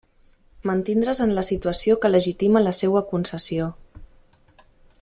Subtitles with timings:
[0.69, 3.69] Mantindre's en la situació que legitima la seua concessió.